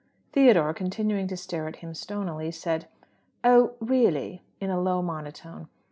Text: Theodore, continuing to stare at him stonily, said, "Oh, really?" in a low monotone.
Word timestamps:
Theodore, 0.33 0.73
continuing 0.73 1.27
to 1.27 1.37
stare 1.37 1.67
at 1.67 1.75
him 1.75 1.93
stonily, 1.93 2.49
said, 2.49 2.87
"Oh, 3.43 3.73
really?" 3.79 4.41
in 4.59 4.71
a 4.71 4.81
low 4.81 5.03
monotone. 5.03 5.67